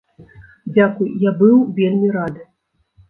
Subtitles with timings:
[0.77, 2.41] Дзякуй, я быў вельмі рады.